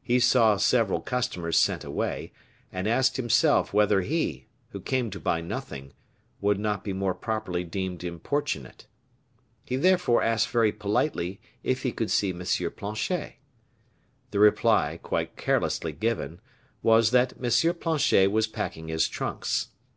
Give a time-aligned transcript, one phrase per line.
[0.00, 2.30] He saw several customers sent away,
[2.72, 5.92] and asked himself whether he, who came to buy nothing,
[6.40, 8.86] would not be more properly deemed importunate.
[9.64, 12.44] He therefore asked very politely if he could see M.
[12.76, 13.38] Planchet.
[14.30, 16.38] The reply, quite carelessly given,
[16.80, 17.74] was that M.
[17.74, 19.70] Planchet was packing his trunks.